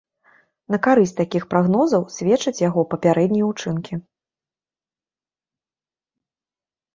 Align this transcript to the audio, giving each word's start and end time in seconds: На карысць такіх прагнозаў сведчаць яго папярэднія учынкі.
На 0.75 0.77
карысць 0.85 1.11
такіх 1.17 1.43
прагнозаў 1.51 2.05
сведчаць 2.15 2.61
яго 2.69 2.81
папярэднія 2.95 3.45
учынкі. 3.49 4.01